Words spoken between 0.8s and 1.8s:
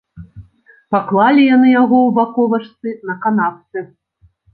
Паклалі яны